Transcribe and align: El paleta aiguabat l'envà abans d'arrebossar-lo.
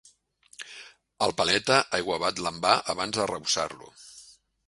El 1.25 1.33
paleta 1.41 1.77
aiguabat 1.99 2.41
l'envà 2.47 2.73
abans 2.95 3.19
d'arrebossar-lo. 3.21 3.93